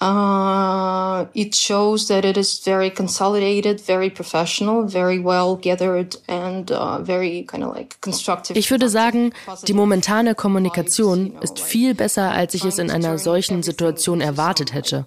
Uh, 0.01 1.25
it 1.33 1.53
shows 1.53 2.07
that 2.07 2.23
it 2.23 2.37
is 2.37 2.59
very 2.63 2.89
consolidated, 2.89 3.81
very 3.81 4.09
professional, 4.09 4.87
very 4.87 5.19
well 5.19 5.57
gathered 5.57 6.15
and 6.29 6.71
uh, 6.71 6.99
very 6.99 7.43
kind 7.45 7.65
of 7.65 7.75
like 7.75 7.99
constructive. 7.99 8.57
Ich 8.57 8.71
würde 8.71 8.87
sagen, 8.87 9.33
die 9.67 9.73
momentane 9.73 10.35
Kommunikation 10.35 11.33
ist 11.41 11.59
viel 11.59 11.95
besser, 11.95 12.31
als 12.31 12.53
ich 12.53 12.63
es 12.63 12.79
in 12.79 12.89
einer 12.89 13.17
solchen 13.17 13.61
Situation 13.61 14.21
erwartet 14.21 14.73
hätte. 14.73 15.05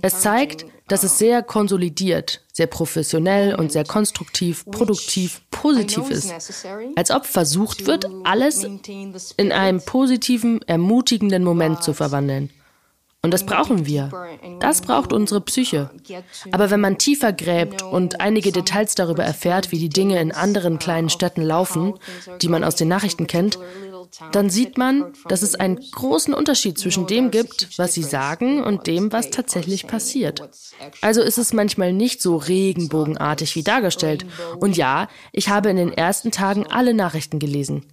Es 0.00 0.20
zeigt, 0.20 0.64
dass 0.88 1.02
es 1.04 1.18
sehr 1.18 1.42
konsolidiert, 1.42 2.40
sehr 2.50 2.66
professionell 2.66 3.54
und 3.54 3.70
sehr 3.72 3.84
konstruktiv, 3.84 4.64
produktiv, 4.64 5.42
positiv 5.50 6.08
ist. 6.08 6.32
Als 6.96 7.10
ob 7.10 7.26
versucht 7.26 7.86
wird, 7.86 8.06
alles 8.24 8.66
in 9.36 9.52
einen 9.52 9.82
positiven, 9.82 10.62
ermutigenden 10.62 11.44
Moment 11.44 11.82
zu 11.82 11.92
verwandeln. 11.92 12.48
Und 13.22 13.34
das 13.34 13.44
brauchen 13.44 13.84
wir. 13.84 14.10
Das 14.60 14.80
braucht 14.80 15.12
unsere 15.12 15.42
Psyche. 15.42 15.90
Aber 16.52 16.70
wenn 16.70 16.80
man 16.80 16.96
tiefer 16.96 17.34
gräbt 17.34 17.82
und 17.82 18.20
einige 18.20 18.50
Details 18.50 18.94
darüber 18.94 19.24
erfährt, 19.24 19.72
wie 19.72 19.78
die 19.78 19.90
Dinge 19.90 20.18
in 20.20 20.32
anderen 20.32 20.78
kleinen 20.78 21.10
Städten 21.10 21.42
laufen, 21.42 21.94
die 22.40 22.48
man 22.48 22.64
aus 22.64 22.76
den 22.76 22.88
Nachrichten 22.88 23.26
kennt, 23.26 23.58
dann 24.32 24.48
sieht 24.48 24.78
man, 24.78 25.12
dass 25.28 25.42
es 25.42 25.54
einen 25.54 25.78
großen 25.92 26.32
Unterschied 26.32 26.78
zwischen 26.78 27.06
dem 27.06 27.30
gibt, 27.30 27.78
was 27.78 27.92
sie 27.92 28.02
sagen 28.02 28.64
und 28.64 28.86
dem, 28.86 29.12
was 29.12 29.28
tatsächlich 29.28 29.86
passiert. 29.86 30.48
Also 31.02 31.20
ist 31.20 31.38
es 31.38 31.52
manchmal 31.52 31.92
nicht 31.92 32.22
so 32.22 32.36
regenbogenartig 32.36 33.54
wie 33.54 33.62
dargestellt. 33.62 34.24
Und 34.60 34.78
ja, 34.78 35.08
ich 35.32 35.50
habe 35.50 35.68
in 35.68 35.76
den 35.76 35.92
ersten 35.92 36.30
Tagen 36.30 36.66
alle 36.66 36.94
Nachrichten 36.94 37.38
gelesen. 37.38 37.84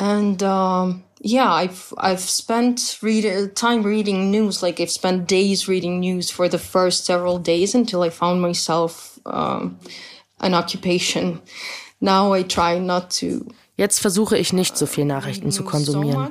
And 0.00 0.40
um, 0.44 1.02
yeah, 1.20 1.52
I've 1.52 1.92
I've 1.98 2.20
spent 2.20 2.98
read, 3.02 3.54
time 3.56 3.82
reading 3.82 4.30
news. 4.30 4.62
Like 4.62 4.80
I've 4.80 4.90
spent 4.90 5.26
days 5.26 5.68
reading 5.68 6.00
news 6.00 6.30
for 6.30 6.48
the 6.48 6.58
first 6.58 7.04
several 7.06 7.38
days 7.38 7.74
until 7.74 8.02
I 8.02 8.10
found 8.10 8.40
myself 8.40 9.18
um, 9.26 9.78
an 10.40 10.54
occupation. 10.54 11.40
Now 12.00 12.32
I 12.32 12.42
try 12.42 12.78
not 12.78 13.10
to 13.20 13.46
Jetzt 13.76 14.00
versuche 14.00 14.36
ich 14.36 14.52
nicht 14.52 14.76
so 14.76 14.86
viel 14.86 15.04
Nachrichten 15.04 15.52
zu 15.52 15.62
konsumieren. 15.62 16.30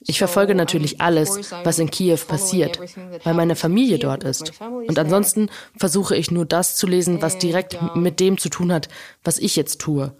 Ich 0.00 0.18
verfolge 0.18 0.54
natürlich 0.54 1.00
alles, 1.00 1.52
was 1.62 1.78
in 1.78 1.90
Kiew 1.90 2.18
passiert, 2.26 2.80
weil 3.22 3.34
meine 3.34 3.54
Familie 3.54 3.98
dort 3.98 4.24
ist. 4.24 4.52
Und 4.60 4.98
ansonsten 4.98 5.50
versuche 5.76 6.16
ich 6.16 6.30
nur 6.30 6.46
das 6.46 6.74
zu 6.74 6.86
lesen, 6.86 7.22
was 7.22 7.38
direkt 7.38 7.78
mit 7.94 8.18
dem 8.18 8.38
zu 8.38 8.48
tun 8.48 8.72
hat, 8.72 8.88
was 9.22 9.38
ich 9.38 9.56
jetzt 9.56 9.80
tue 9.80 10.12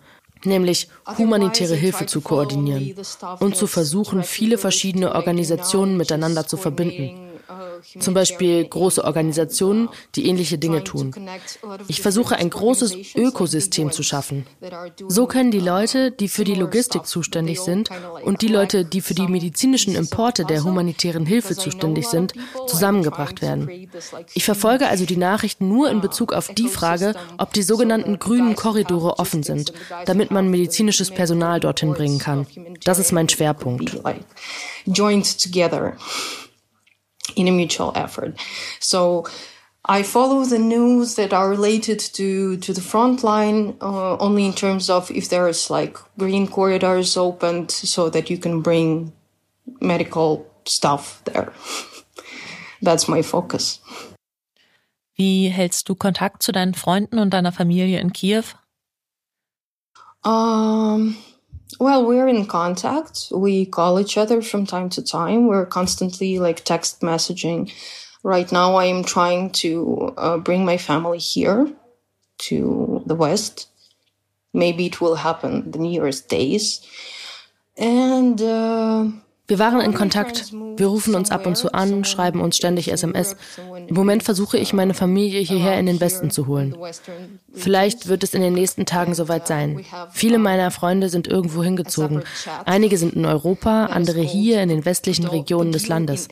nämlich 0.47 0.88
humanitäre 1.18 1.75
Hilfe 1.75 2.06
zu 2.06 2.20
koordinieren 2.20 2.94
und 3.40 3.56
zu 3.56 3.66
versuchen, 3.66 4.23
viele 4.23 4.59
verschiedene 4.59 5.14
Organisationen 5.14 5.97
miteinander 5.97 6.47
zu 6.47 6.56
verbinden. 6.56 7.29
Zum 7.99 8.14
Beispiel 8.14 8.64
große 8.64 9.04
Organisationen, 9.04 9.88
die 10.14 10.26
ähnliche 10.26 10.59
Dinge 10.59 10.85
tun. 10.85 11.14
Ich 11.88 12.00
versuche 12.00 12.37
ein 12.37 12.50
großes 12.50 13.14
Ökosystem 13.14 13.90
zu 13.90 14.02
schaffen. 14.02 14.47
So 15.09 15.26
können 15.26 15.50
die 15.50 15.61
Leute, 15.61 16.11
die 16.11 16.28
für 16.28 16.45
die 16.45 16.54
Logistik 16.54 17.07
zuständig 17.07 17.61
sind 17.61 17.90
und 18.25 18.42
die 18.42 18.49
Leute, 18.49 18.85
die 18.85 19.00
für 19.00 19.14
die 19.14 19.26
medizinischen 19.28 19.95
Importe 19.95 20.45
der 20.45 20.64
humanitären 20.64 21.26
Hilfe 21.26 21.57
zuständig 21.57 22.07
sind, 22.09 22.35
zusammengebracht 22.66 23.42
werden. 23.42 23.90
Ich 24.35 24.45
verfolge 24.45 24.88
also 24.88 25.04
die 25.04 25.16
Nachrichten 25.16 25.69
nur 25.69 25.90
in 25.90 26.00
Bezug 26.00 26.33
auf 26.33 26.49
die 26.49 26.69
Frage, 26.69 27.14
ob 27.38 27.52
die 27.52 27.62
sogenannten 27.62 28.19
grünen 28.19 28.57
Korridore 28.57 29.19
offen 29.19 29.42
sind, 29.42 29.73
damit 30.07 30.30
man 30.30 30.50
medizinisches 30.50 31.11
Personal 31.11 31.61
dorthin 31.61 31.92
bringen 31.92 32.19
kann. 32.19 32.47
Das 32.85 32.99
ist 32.99 33.12
mein 33.12 33.28
Schwerpunkt. 33.28 34.00
Joined 34.87 35.42
together 35.42 35.97
in 37.40 37.49
a 37.49 37.52
mutual 37.52 37.92
effort. 37.94 38.38
So 38.78 39.26
I 39.85 40.02
follow 40.02 40.44
the 40.44 40.59
news 40.59 41.14
that 41.14 41.32
are 41.32 41.49
related 41.49 41.99
to, 42.14 42.59
to 42.59 42.73
the 42.73 42.80
front 42.80 43.25
line 43.25 43.76
uh, 43.80 44.16
only 44.18 44.44
in 44.44 44.52
terms 44.52 44.90
of 44.90 45.11
if 45.11 45.28
there's 45.30 45.70
like 45.70 45.99
green 46.18 46.47
corridors 46.47 47.16
opened 47.16 47.70
so 47.70 48.11
that 48.11 48.28
you 48.28 48.37
can 48.37 48.61
bring 48.61 49.12
medical 49.80 50.47
stuff 50.66 51.23
there. 51.25 51.52
That's 52.82 53.09
my 53.09 53.23
focus. 53.23 53.80
Wie 55.16 55.49
hältst 55.49 55.88
du 55.88 55.94
Kontakt 55.94 56.42
zu 56.42 56.50
deinen 56.50 56.75
Freunden 56.75 57.18
und 57.18 57.30
deiner 57.30 57.52
Familie 57.52 58.00
in 58.00 58.12
Kiew? 58.12 58.44
Um, 60.25 61.16
Well, 61.78 62.06
we're 62.06 62.28
in 62.28 62.46
contact. 62.46 63.28
We 63.30 63.66
call 63.66 64.00
each 64.00 64.16
other 64.18 64.42
from 64.42 64.66
time 64.66 64.88
to 64.90 65.02
time. 65.02 65.46
We're 65.46 65.66
constantly 65.66 66.38
like 66.38 66.64
text 66.64 67.00
messaging. 67.00 67.72
Right 68.22 68.50
now, 68.50 68.74
I 68.74 68.86
am 68.86 69.04
trying 69.04 69.50
to 69.64 70.14
uh, 70.16 70.38
bring 70.38 70.64
my 70.64 70.76
family 70.76 71.18
here 71.18 71.72
to 72.38 73.02
the 73.06 73.14
West. 73.14 73.68
Maybe 74.52 74.86
it 74.86 75.00
will 75.00 75.16
happen 75.16 75.70
the 75.70 75.78
nearest 75.78 76.28
days. 76.28 76.86
And 77.76 78.40
uh, 78.42 79.08
Wir 79.50 79.59
waren 79.59 79.80
in 79.80 79.95
Kontakt. 79.95 80.52
Wir 80.76 80.87
rufen 80.87 81.16
uns 81.16 81.33
ab 81.33 81.45
und 81.45 81.57
zu 81.57 81.73
an, 81.73 82.04
schreiben 82.04 82.40
uns 82.40 82.57
ständig 82.57 82.92
SMS. 82.92 83.35
Im 83.88 83.97
Moment 83.97 84.23
versuche 84.23 84.57
ich, 84.57 84.73
meine 84.73 84.95
Familie 84.95 85.40
hierher 85.40 85.76
in 85.76 85.87
den 85.87 86.00
Westen 86.00 86.30
zu 86.30 86.47
holen. 86.47 86.76
Vielleicht 87.52 88.07
wird 88.07 88.23
es 88.23 88.33
in 88.33 88.42
den 88.42 88.52
nächsten 88.52 88.87
Tagen 88.87 89.12
soweit 89.12 89.49
sein. 89.49 89.85
Viele 90.12 90.38
meiner 90.38 90.71
Freunde 90.71 91.09
sind 91.09 91.26
irgendwo 91.26 91.64
hingezogen. 91.64 92.23
Einige 92.64 92.97
sind 92.97 93.14
in 93.14 93.26
Europa, 93.26 93.87
andere 93.87 94.21
hier 94.21 94.62
in 94.62 94.69
den 94.69 94.85
westlichen 94.85 95.26
Regionen 95.26 95.73
des 95.73 95.88
Landes. 95.88 96.28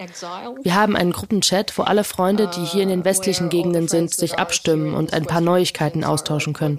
Wir 0.63 0.77
haben 0.77 0.95
einen 0.95 1.11
Gruppenchat, 1.11 1.77
wo 1.77 1.83
alle 1.83 2.05
Freunde, 2.05 2.49
die 2.55 2.65
hier 2.65 2.85
in 2.85 2.89
den 2.89 3.05
westlichen 3.05 3.49
Gegenden 3.49 3.89
sind, 3.89 4.15
sich 4.15 4.39
abstimmen 4.39 4.95
und 4.95 5.13
ein 5.13 5.27
paar 5.27 5.41
Neuigkeiten 5.41 6.05
austauschen 6.05 6.53
können. 6.53 6.79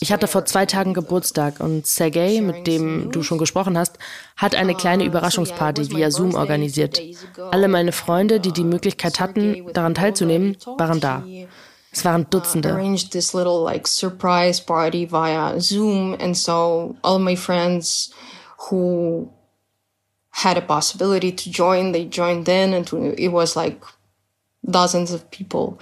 Ich 0.00 0.12
hatte 0.12 0.26
vor 0.26 0.44
zwei 0.44 0.66
Tagen 0.66 0.94
Geburtstag 0.94 1.60
und 1.60 1.86
Sergei, 1.86 2.40
mit 2.40 2.66
dem 2.66 3.10
du 3.10 3.22
schon 3.22 3.38
gesprochen 3.38 3.76
hast, 3.76 3.98
hat 4.36 4.54
eine 4.54 4.74
kleine 4.74 5.04
Überraschungsparty 5.04 5.90
via 5.90 6.10
Zoom 6.10 6.34
organisiert. 6.34 7.00
Alle 7.50 7.68
meine 7.68 7.92
Freunde, 7.92 8.40
die 8.40 8.52
die 8.52 8.64
Möglichkeit 8.64 9.20
hatten, 9.20 9.66
daran 9.72 9.94
teilzunehmen, 9.94 10.56
waren 10.78 11.00
da. 11.00 11.24
Es 11.90 12.04
waren 12.04 12.26
Dutzende. 12.30 12.78
had 20.32 20.56
a 20.56 20.62
possibility 20.62 21.30
to 21.30 21.50
join, 21.50 21.92
they 21.92 22.04
joined 22.04 22.48
in, 22.48 22.72
and 22.72 22.90
it 23.18 23.28
was 23.28 23.54
like 23.54 23.82
dozens 24.68 25.12
of 25.12 25.30
people. 25.30 25.78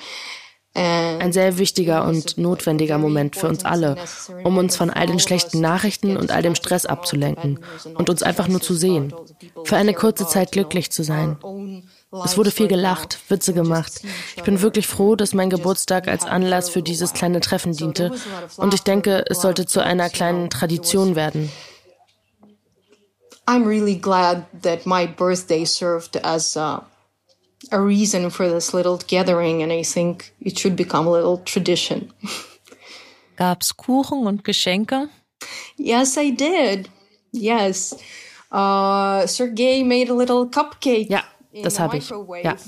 Ein 0.80 1.32
sehr 1.32 1.58
wichtiger 1.58 2.06
und 2.06 2.38
notwendiger 2.38 2.96
Moment 2.96 3.36
für 3.36 3.48
uns 3.48 3.64
alle, 3.64 3.96
um 4.44 4.56
uns 4.56 4.76
von 4.76 4.88
all 4.88 5.06
den 5.06 5.18
schlechten 5.18 5.60
Nachrichten 5.60 6.16
und 6.16 6.30
all 6.30 6.42
dem 6.42 6.54
Stress 6.54 6.86
abzulenken 6.86 7.60
und 7.94 8.08
uns 8.08 8.22
einfach 8.22 8.48
nur 8.48 8.62
zu 8.62 8.74
sehen, 8.74 9.12
für 9.64 9.76
eine 9.76 9.92
kurze 9.92 10.26
Zeit 10.26 10.52
glücklich 10.52 10.90
zu 10.90 11.02
sein. 11.02 11.36
Es 12.24 12.38
wurde 12.38 12.50
viel 12.50 12.66
gelacht, 12.66 13.18
Witze 13.28 13.52
gemacht. 13.52 14.00
Ich 14.36 14.42
bin 14.42 14.62
wirklich 14.62 14.86
froh, 14.86 15.16
dass 15.16 15.34
mein 15.34 15.50
Geburtstag 15.50 16.08
als 16.08 16.24
Anlass 16.24 16.70
für 16.70 16.82
dieses 16.82 17.12
kleine 17.12 17.40
Treffen 17.40 17.72
diente 17.72 18.12
und 18.56 18.72
ich 18.72 18.82
denke, 18.82 19.24
es 19.28 19.42
sollte 19.42 19.66
zu 19.66 19.80
einer 19.80 20.08
kleinen 20.08 20.48
Tradition 20.48 21.14
werden. 21.14 21.52
I'm 23.46 23.66
really 23.66 23.96
glad 23.96 24.44
that 24.62 24.86
my 24.86 25.06
birthday 25.06 25.64
served 25.66 26.24
as 26.24 26.56
a 26.56 26.86
a 27.70 27.80
reason 27.80 28.30
for 28.30 28.48
this 28.48 28.72
little 28.72 28.98
gathering 29.06 29.62
and 29.62 29.72
I 29.72 29.82
think 29.82 30.32
it 30.40 30.58
should 30.58 30.76
become 30.76 31.06
a 31.06 31.10
little 31.10 31.38
tradition. 31.44 32.12
Gab's 33.36 33.74
Kuchen 33.76 34.26
und 34.26 34.44
Geschenke? 34.44 35.08
Yes, 35.76 36.16
I 36.18 36.30
did. 36.30 36.90
Yes. 37.32 37.94
Uh, 38.52 39.26
Sergei 39.26 39.82
made 39.82 40.10
a 40.10 40.14
little 40.14 40.46
cupcake. 40.46 41.08
Ja, 41.08 41.22
das 41.62 41.78
habe 41.80 41.98
ich. 41.98 42.10
Ja. 42.42 42.56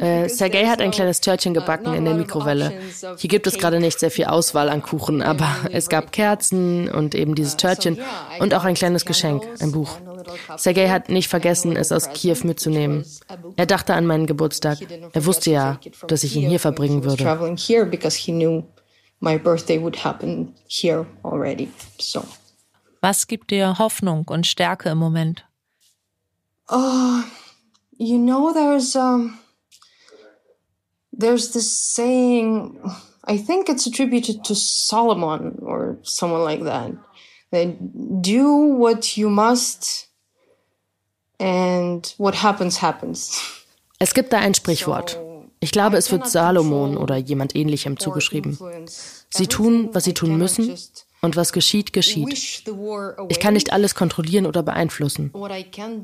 Äh, 0.00 0.28
Sergei 0.28 0.66
hat 0.66 0.80
ein 0.80 0.90
kleines 0.90 1.20
Törtchen 1.20 1.54
gebacken 1.54 1.94
in 1.94 2.04
der 2.04 2.14
Mikrowelle. 2.14 2.72
Hier 3.18 3.30
gibt 3.30 3.46
es 3.46 3.58
gerade 3.58 3.78
nicht 3.78 4.00
sehr 4.00 4.10
viel 4.10 4.24
Auswahl 4.24 4.68
an 4.68 4.82
Kuchen, 4.82 5.22
aber 5.22 5.48
es 5.70 5.88
gab 5.88 6.10
Kerzen 6.10 6.88
und 6.90 7.14
eben 7.14 7.36
dieses 7.36 7.56
Törtchen 7.56 8.00
und 8.40 8.54
auch 8.54 8.64
ein 8.64 8.74
kleines 8.74 9.04
Geschenk, 9.04 9.44
ein 9.60 9.70
Buch. 9.70 9.98
Sergei 10.56 10.88
hat 10.88 11.08
nicht 11.08 11.28
vergessen, 11.28 11.76
es 11.76 11.92
aus 11.92 12.10
Kiew 12.10 12.38
mitzunehmen. 12.44 13.04
Er 13.56 13.66
dachte 13.66 13.94
an 13.94 14.06
meinen 14.06 14.26
Geburtstag. 14.26 14.78
Er 15.12 15.26
wusste 15.26 15.50
ja, 15.50 15.78
dass 16.08 16.24
ich 16.24 16.36
ihn 16.36 16.48
hier 16.48 16.60
verbringen 16.60 17.04
würde. 17.04 17.24
Was 23.00 23.26
gibt 23.26 23.50
dir 23.50 23.78
Hoffnung 23.78 24.26
und 24.28 24.46
Stärke 24.46 24.88
im 24.90 24.98
Moment? 24.98 25.44
Oh, 26.70 27.22
you 27.98 28.18
know, 28.18 28.52
there's 28.52 28.96
um, 28.96 29.38
there's 31.12 31.50
this 31.50 31.94
saying. 31.94 32.78
I 33.26 33.38
think 33.38 33.68
it's 33.68 33.86
attributed 33.86 34.44
to 34.44 34.54
Solomon 34.54 35.58
or 35.62 35.98
someone 36.02 36.42
like 36.42 36.64
that. 36.64 36.92
That 37.50 38.22
do 38.22 38.76
what 38.78 39.16
you 39.16 39.30
must 39.30 40.08
And 41.38 42.14
what 42.18 42.42
happens, 42.42 42.80
happens. 42.80 43.40
Es 43.98 44.14
gibt 44.14 44.32
da 44.32 44.38
ein 44.38 44.54
Sprichwort. 44.54 45.18
Ich 45.60 45.70
glaube, 45.70 45.96
es 45.96 46.12
wird 46.12 46.28
Salomon 46.28 46.96
oder 46.96 47.16
jemand 47.16 47.56
ähnlichem 47.56 47.98
zugeschrieben. 47.98 48.58
Sie 49.30 49.46
tun, 49.46 49.88
was 49.92 50.04
sie 50.04 50.12
tun 50.12 50.36
müssen, 50.36 50.76
und 51.24 51.36
was 51.36 51.52
geschieht, 51.52 51.92
geschieht. 51.94 52.64
Ich 53.28 53.40
kann 53.40 53.54
nicht 53.54 53.72
alles 53.72 53.94
kontrollieren 53.94 54.44
oder 54.44 54.62
beeinflussen. 54.62 55.32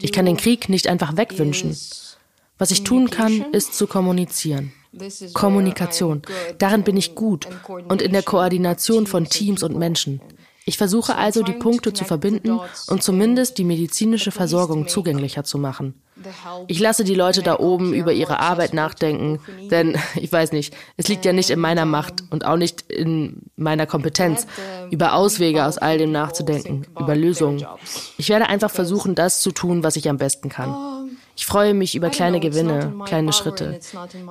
Ich 0.00 0.12
kann 0.12 0.26
den 0.26 0.38
Krieg 0.38 0.68
nicht 0.70 0.88
einfach 0.88 1.16
wegwünschen. 1.16 1.76
Was 2.58 2.70
ich 2.70 2.84
tun 2.84 3.10
kann, 3.10 3.52
ist 3.52 3.74
zu 3.74 3.86
kommunizieren. 3.86 4.72
Kommunikation, 5.34 6.22
darin 6.58 6.82
bin 6.82 6.96
ich 6.96 7.14
gut 7.14 7.46
und 7.88 8.02
in 8.02 8.12
der 8.12 8.22
Koordination 8.22 9.06
von 9.06 9.26
Teams 9.26 9.62
und 9.62 9.78
Menschen. 9.78 10.20
Ich 10.66 10.76
versuche 10.76 11.16
also, 11.16 11.42
die 11.42 11.52
Punkte 11.52 11.92
zu 11.92 12.04
verbinden 12.04 12.60
und 12.88 13.02
zumindest 13.02 13.58
die 13.58 13.64
medizinische 13.64 14.30
Versorgung 14.30 14.88
zugänglicher 14.88 15.44
zu 15.44 15.58
machen. 15.58 15.94
Ich 16.66 16.78
lasse 16.78 17.02
die 17.02 17.14
Leute 17.14 17.42
da 17.42 17.58
oben 17.58 17.94
über 17.94 18.12
ihre 18.12 18.40
Arbeit 18.40 18.74
nachdenken, 18.74 19.40
denn 19.70 19.96
ich 20.16 20.30
weiß 20.30 20.52
nicht, 20.52 20.74
es 20.96 21.08
liegt 21.08 21.24
ja 21.24 21.32
nicht 21.32 21.50
in 21.50 21.60
meiner 21.60 21.86
Macht 21.86 22.22
und 22.30 22.44
auch 22.44 22.56
nicht 22.56 22.90
in 22.90 23.42
meiner 23.56 23.86
Kompetenz, 23.86 24.46
über 24.90 25.14
Auswege 25.14 25.64
aus 25.64 25.78
all 25.78 25.98
dem 25.98 26.12
nachzudenken, 26.12 26.86
über 26.98 27.16
Lösungen. 27.16 27.66
Ich 28.18 28.28
werde 28.28 28.48
einfach 28.48 28.70
versuchen, 28.70 29.14
das 29.14 29.40
zu 29.40 29.52
tun, 29.52 29.82
was 29.82 29.96
ich 29.96 30.08
am 30.08 30.18
besten 30.18 30.50
kann. 30.50 31.08
Ich 31.36 31.46
freue 31.46 31.72
mich 31.72 31.94
über 31.94 32.10
kleine 32.10 32.38
Gewinne, 32.38 32.92
kleine 33.06 33.32
Schritte. 33.32 33.80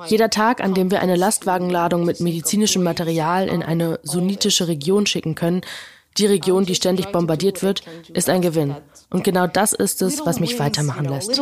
Jeder 0.06 0.30
Tag, 0.30 0.62
an 0.62 0.74
dem 0.74 0.92
wir 0.92 1.00
eine 1.00 1.16
Lastwagenladung 1.16 2.04
mit 2.04 2.20
medizinischem 2.20 2.84
Material 2.84 3.48
in 3.48 3.64
eine 3.64 3.98
sunnitische 4.04 4.68
Region 4.68 5.06
schicken 5.06 5.34
können, 5.34 5.62
die 6.18 6.26
Region, 6.26 6.64
die 6.64 6.74
ständig 6.74 7.12
bombardiert 7.12 7.62
wird, 7.62 7.82
ist 8.12 8.28
ein 8.28 8.42
Gewinn. 8.42 8.76
Und 9.10 9.24
genau 9.24 9.46
das 9.46 9.72
ist 9.72 10.02
es, 10.02 10.24
was 10.24 10.40
mich 10.40 10.58
weitermachen 10.58 11.06
lässt. 11.06 11.38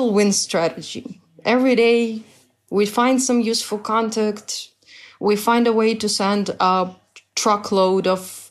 Every 1.44 1.76
day 1.76 2.22
we 2.70 2.86
find 2.86 3.22
some 3.22 3.40
useful 3.40 3.78
contact. 3.78 4.72
We 5.20 5.36
find 5.36 5.66
a 5.66 5.74
way 5.74 5.94
to 5.94 6.08
send 6.08 6.54
a 6.60 6.96
truckload 7.34 8.06
of 8.06 8.50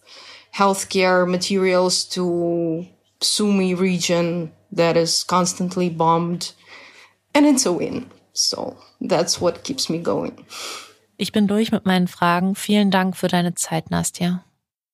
healthcare 0.57 1.25
materials 1.27 2.07
to 2.09 2.85
Sumi 3.21 3.73
region 3.73 4.51
that 4.71 4.95
is 4.95 5.23
constantly 5.23 5.89
bombed. 5.89 6.53
And 7.33 7.45
it's 7.45 7.65
a 7.65 7.71
win. 7.71 8.07
So 8.33 8.77
that's 9.01 9.39
what 9.41 9.63
keeps 9.63 9.89
me 9.89 9.99
going. 9.99 10.33
Ich 11.17 11.31
bin 11.31 11.47
durch 11.47 11.71
mit 11.71 11.85
meinen 11.85 12.07
Fragen. 12.07 12.55
Vielen 12.55 12.91
Dank 12.91 13.17
für 13.17 13.27
deine 13.27 13.55
Zeit, 13.55 13.89
Nastja. 13.89 14.43